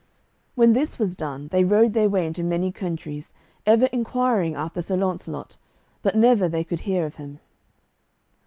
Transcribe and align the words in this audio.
When 0.55 0.73
this 0.73 0.97
was 0.97 1.15
done 1.15 1.49
they 1.49 1.63
rode 1.63 1.93
their 1.93 2.09
way 2.09 2.25
into 2.25 2.41
many 2.43 2.71
countries, 2.71 3.35
ever 3.67 3.85
inquiring 3.91 4.55
after 4.55 4.81
Sir 4.81 4.97
Launcelot, 4.97 5.57
but 6.01 6.17
never 6.17 6.49
they 6.49 6.63
could 6.63 6.79
hear 6.79 7.05
of 7.05 7.17
him. 7.17 7.39